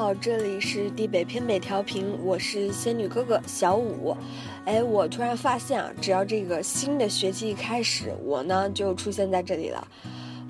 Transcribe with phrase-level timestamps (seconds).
[0.00, 4.16] 好，这里是地北偏北调频，我是仙女哥哥小五。
[4.64, 9.86] 哎，我突然发现啊，只要这个新的学期一开始，我呢就出现在这里了。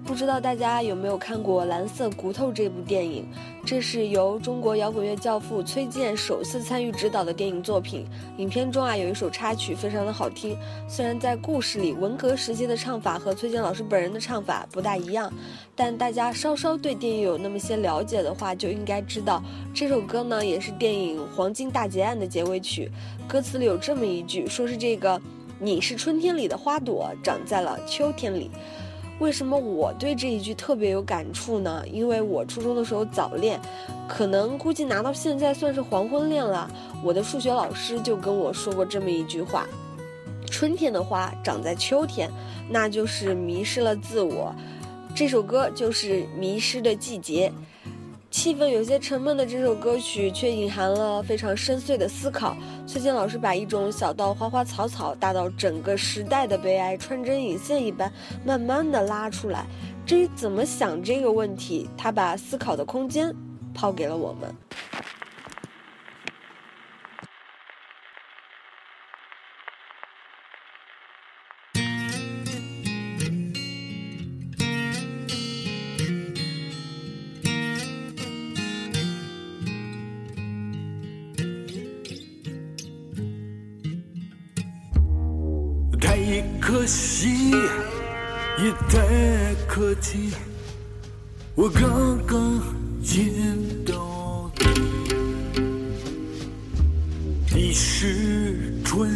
[0.04, 3.26] 不知道大家有没有看过《蓝色骨头》这部电影？
[3.64, 8.04] 这是由中国摇滚乐教父崔健首次参与执导的电影作品。
[8.38, 10.56] 影片中啊有一首插曲非常的好听，
[10.88, 15.32] 虽然在故事里文革时期的唱法和崔健老师本人的唱法不大一样，
[15.76, 22.90] 但大家稍稍对电影有那么些了解的话，就应该知道这首歌呢也是电影《黄金大劫案》的结尾曲。
[23.28, 25.20] 歌词里有这么一句，说是这个
[25.60, 28.50] “你是春天里的花朵，长在了秋天里”。
[29.20, 31.84] 为什么我对这一句特别有感触呢？
[31.92, 33.60] 因为我初中的时候早恋，
[34.08, 36.68] 可能估计拿到现在算是黄昏恋了。
[37.04, 39.66] 我的数学老师就跟我说过这么一句话：
[40.46, 42.30] 春天的花长在秋天，
[42.70, 44.54] 那就是迷失了自我。
[45.14, 47.52] 这首歌就是《迷失的季节》。
[48.30, 52.56] 气氛有些沉闷的这首歌曲，却隐含了非常深邃的思考。
[52.86, 58.10] 崔健老师把一种小到花花草草，大到整个时代的悲哀，穿针引线一般，
[58.44, 59.66] 慢慢的拉出来。
[60.06, 63.34] 至于怎么想这个问题，他把思考的空间
[63.74, 64.54] 抛给了我们。
[86.00, 86.16] 太
[86.58, 87.50] 可惜，
[88.58, 90.30] 也太可惜，
[91.54, 92.60] 我刚刚
[93.02, 93.30] 见
[93.84, 95.60] 到你，
[97.54, 99.10] 你是春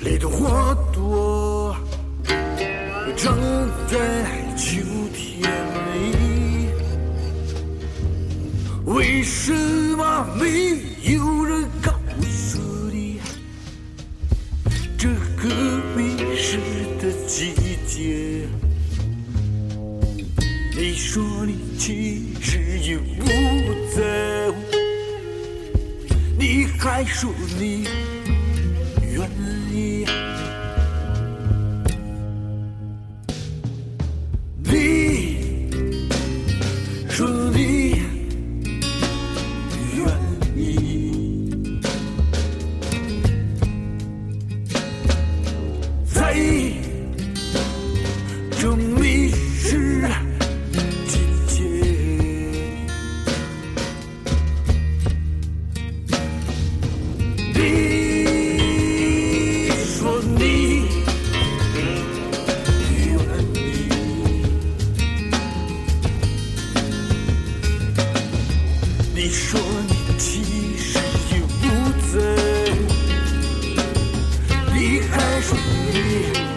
[0.00, 1.76] 里的花朵，
[3.16, 3.36] 长
[3.86, 3.96] 在
[4.56, 4.82] 秋
[5.14, 5.48] 天
[5.94, 6.68] 里，
[8.84, 9.52] 为什
[9.96, 10.76] 么没
[11.12, 11.39] 有
[27.20, 27.99] 祝你。
[75.56, 76.49] 你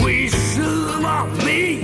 [0.00, 0.60] 为什
[1.00, 1.78] 么没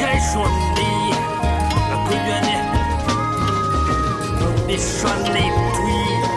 [0.00, 2.28] 该说你的困倦
[4.66, 6.29] 你说你不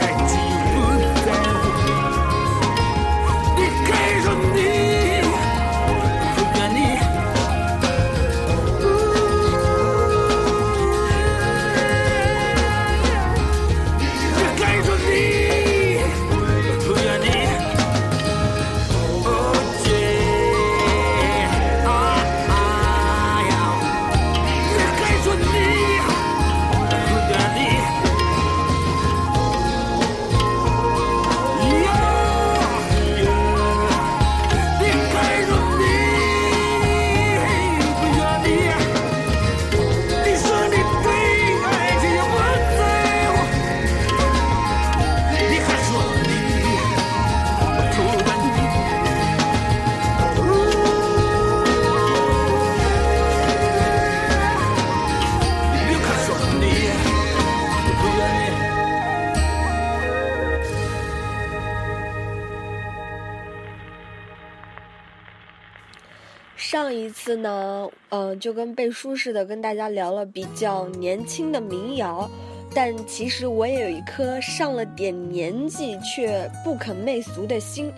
[68.09, 72.29] 嗯，就跟背书似的，跟大家聊了比较年轻的民谣，
[72.73, 77.91] 但其实我也有一颗上了点年纪却不肯媚俗的心。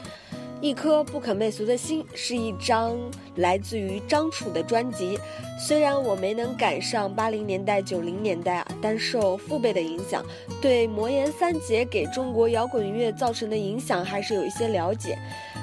[0.61, 2.97] 一颗不肯媚俗的心是一张
[3.35, 5.19] 来自于张楚的专辑。
[5.59, 10.25] 虽然我没能赶上八零年代、九零年代啊，但受父辈的影响，
[10.61, 15.19] 对魔岩三杰给中国摇滚乐造成的影响还是有一些了解。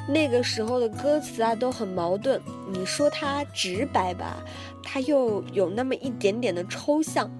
[0.09, 2.41] 那个时候的歌词啊都很矛盾，
[2.71, 4.43] 你说它直白吧，
[4.83, 7.31] 它又有那么一点点的抽象。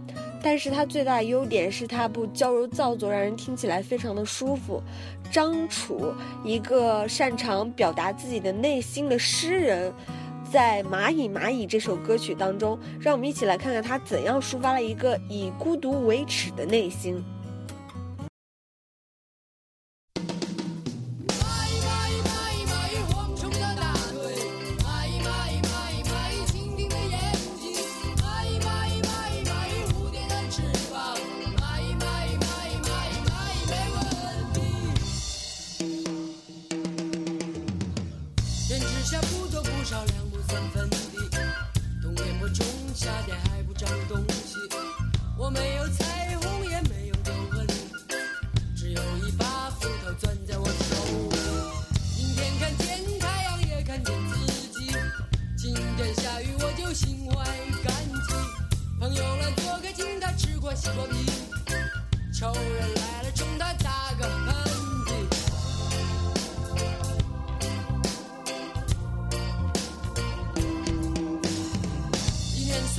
[0.45, 4.83] 但是它最大的优点是它不娇柔造作，让人听起来非常的舒服。
[5.31, 6.13] 张楚，
[6.45, 9.93] 一个擅长表达自己的内心的诗人，
[10.51, 17.25] 在《蚂蚁蚂蚁》这首歌曲当中，让我们一起来看看他怎样抒发了一个以孤独为耻的内心。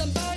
[0.04, 0.33] somebody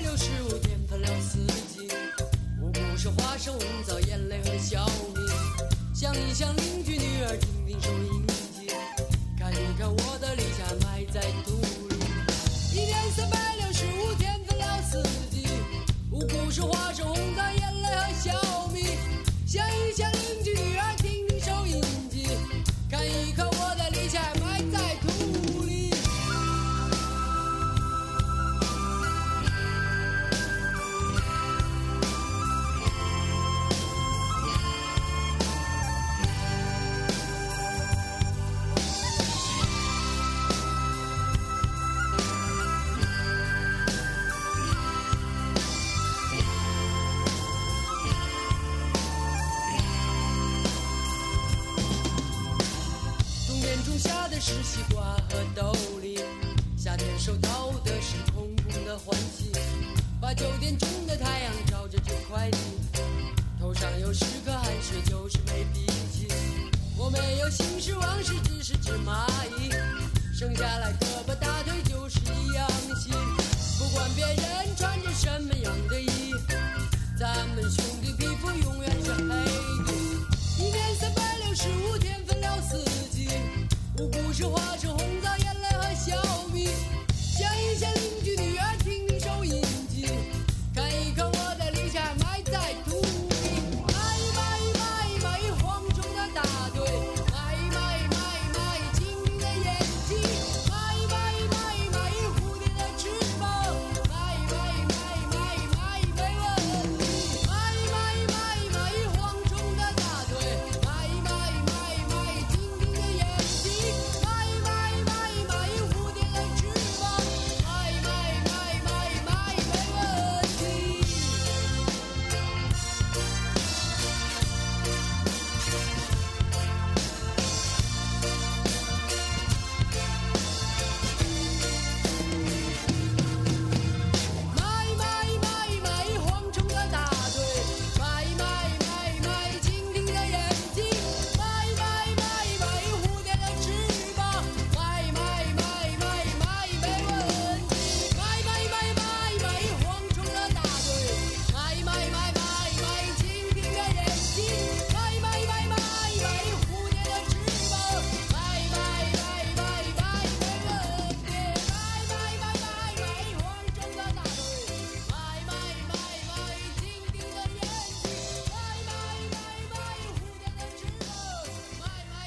[84.26, 85.05] Cujo hoje o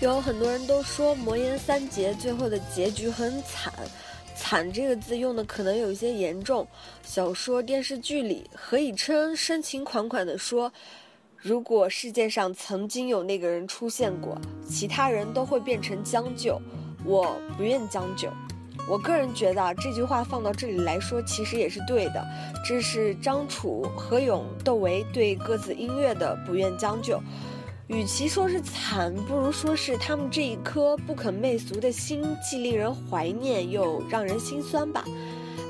[0.01, 3.73] 有很多人都说魔岩三杰最后的结局很惨，
[4.33, 6.65] 惨这个字用的可能有一些严重。
[7.03, 10.71] 小说、电视剧里，何以琛深情款款地说
[11.35, 16.61] ：“如果世界上曾经有那个人出现过，其他人都会变成将就。
[17.03, 18.29] 我不愿将就，
[18.89, 22.25] 我个人觉得这句话放到这里来说，其实也是对的。
[22.65, 27.21] 这是张楚、何勇、窦唯对各自音乐的不愿将就。
[27.89, 35.03] 与其说是惨，不如说是他们这一颗不肯媚俗的心，既令人怀念又让人心酸吧。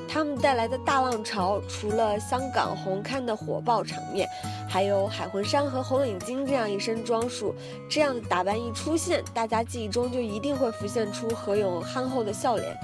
[0.05, 4.27] 他们带来的大浪潮，除了香港红磡的火爆场面，
[4.67, 7.55] 还有海魂衫和红领巾这样一身装束，
[7.89, 12.77] 这样的打扮一出现，大家记忆中就一定会浮现出何勇憨厚的笑脸。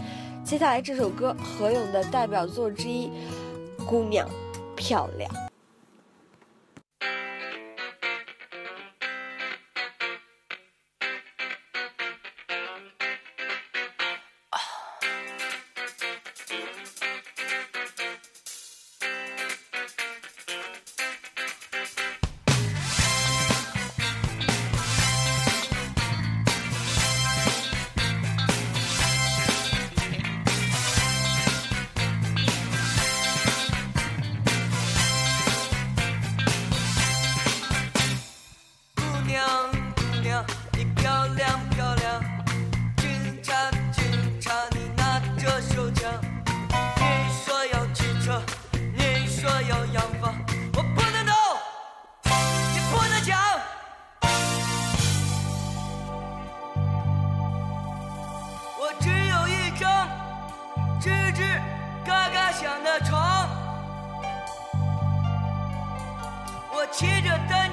[0.45, 3.07] 接下来这首歌，何勇的代表作之一，
[3.85, 4.29] 《姑娘
[4.77, 5.29] 漂亮》。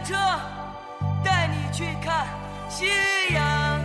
[0.04, 0.14] 车
[1.24, 2.26] 带你去看
[2.68, 2.86] 夕
[3.32, 3.80] 阳，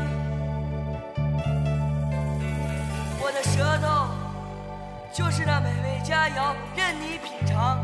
[3.20, 4.10] 我的舌头
[5.14, 7.80] 就是那美味佳肴，任你品尝。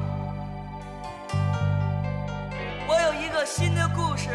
[2.88, 4.30] 我有一个新的故事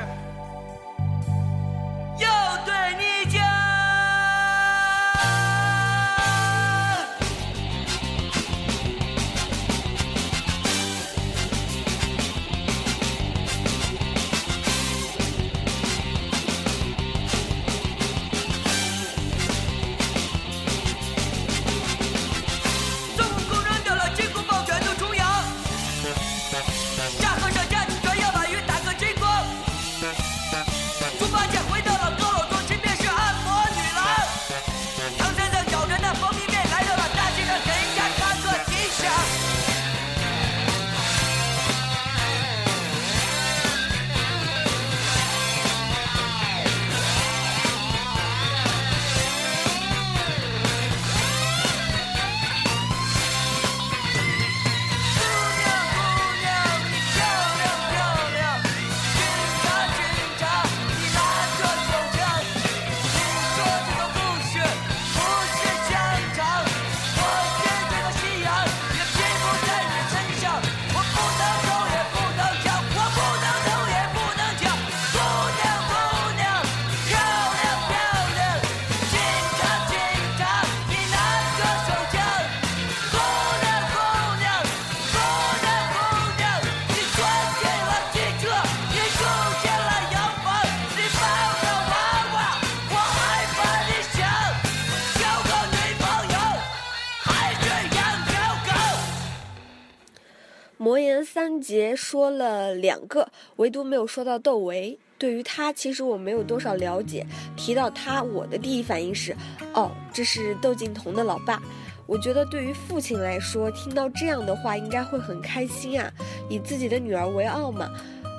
[101.68, 104.98] 杰说了两个，唯独没有说到窦唯。
[105.18, 107.26] 对于他，其实我没有多少了解。
[107.58, 109.36] 提到他，我的第一反应是，
[109.74, 111.60] 哦，这是窦靖童的老爸。
[112.06, 116.10] 我觉得对于父亲来说，听到这样的话，应该会很开心啊，
[116.48, 117.86] 以自己的女儿为傲嘛。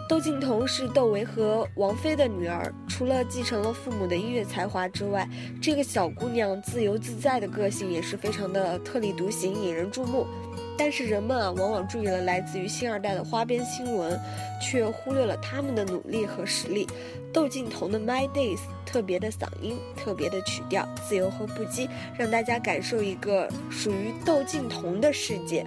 [0.09, 5.29] 窦靖童是窦唯和王菲的女儿，除了继承了父母的音乐才华之外，
[5.62, 10.25] 这个小姑娘自由自在的个性也是非常的特立独行，引人注目。
[10.79, 14.17] 但是人们啊，往往注意了来自于星二代的花边新闻，
[14.62, 16.88] 却忽略了他们的努力和实力。
[17.33, 25.65] 窦靖童的 my days 特别的嗓音，特别的曲调，自由和不羁，让大家感受一个属于窦靖童的世界。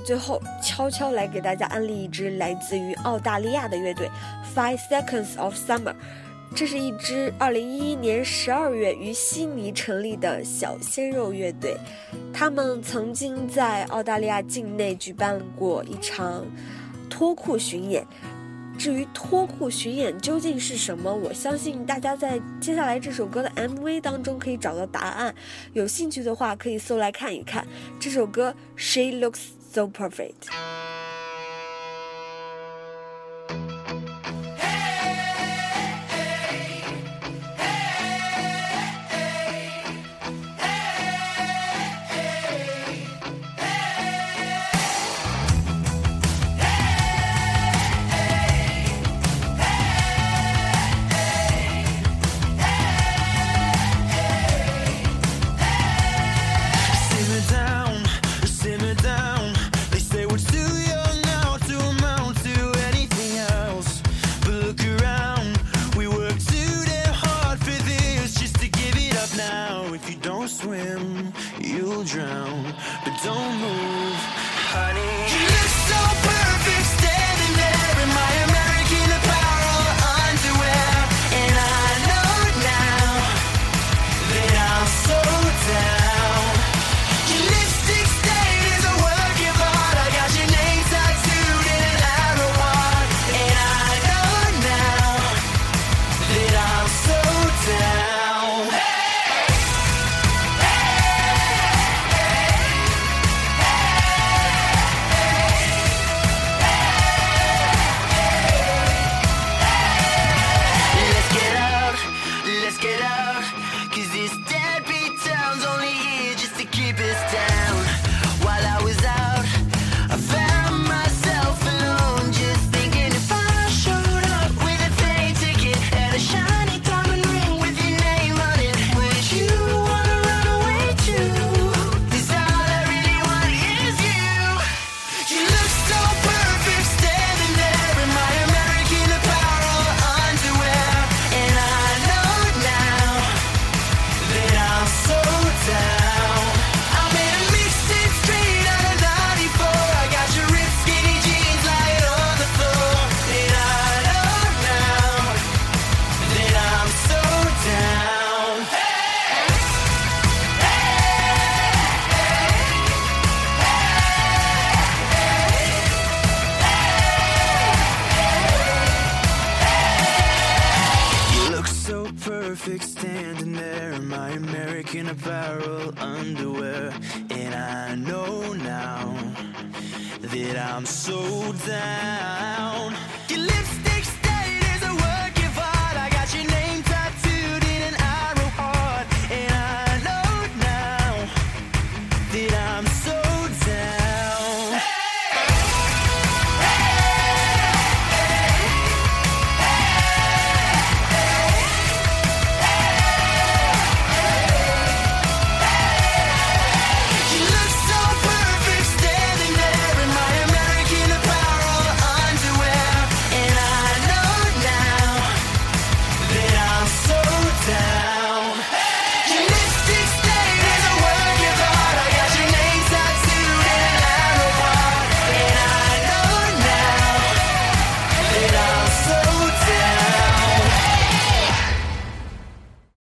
[0.00, 4.10] 最后悄悄来给大家安利一支来自于澳大利亚的乐队
[4.54, 5.94] five seconds of summer
[6.54, 11.76] 这是一支二零一一年十二月于悉尼成立的小鲜肉乐队。
[12.32, 16.44] 他们曾经在澳大利亚境内举办过一场
[17.10, 18.06] 脱裤巡演。
[18.78, 25.34] 至于脱裤巡演究竟是什么我相信大家在接下来这首歌的 mv 当中可以找到答案。
[25.72, 27.66] 有兴趣的话可以搜来看一看。
[28.00, 30.50] 这首歌 she looks so perfect.